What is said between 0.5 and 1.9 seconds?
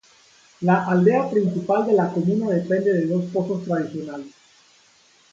La aldea principal